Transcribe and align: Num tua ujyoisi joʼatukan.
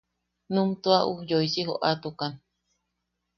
Num 0.53 0.69
tua 0.83 0.99
ujyoisi 1.15 1.61
joʼatukan. 1.67 2.33